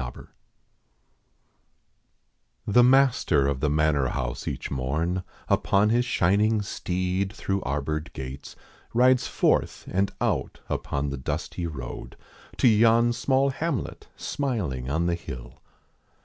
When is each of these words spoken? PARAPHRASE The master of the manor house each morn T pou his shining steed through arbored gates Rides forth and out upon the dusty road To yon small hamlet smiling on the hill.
PARAPHRASE 0.00 0.28
The 2.68 2.84
master 2.84 3.48
of 3.48 3.58
the 3.58 3.68
manor 3.68 4.10
house 4.10 4.46
each 4.46 4.70
morn 4.70 5.24
T 5.50 5.56
pou 5.56 5.88
his 5.88 6.04
shining 6.04 6.62
steed 6.62 7.32
through 7.32 7.60
arbored 7.62 8.12
gates 8.12 8.54
Rides 8.94 9.26
forth 9.26 9.86
and 9.90 10.12
out 10.20 10.60
upon 10.68 11.10
the 11.10 11.16
dusty 11.18 11.66
road 11.66 12.16
To 12.58 12.68
yon 12.68 13.12
small 13.12 13.50
hamlet 13.50 14.06
smiling 14.16 14.88
on 14.88 15.06
the 15.06 15.16
hill. 15.16 15.60